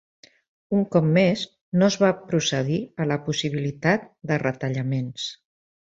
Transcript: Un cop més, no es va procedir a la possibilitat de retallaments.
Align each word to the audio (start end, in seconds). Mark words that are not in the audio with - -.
Un 0.77 0.79
cop 0.95 1.05
més, 1.17 1.43
no 1.83 1.91
es 1.93 1.99
va 2.05 2.11
procedir 2.31 2.81
a 3.05 3.09
la 3.13 3.21
possibilitat 3.31 4.13
de 4.33 4.43
retallaments. 4.49 5.33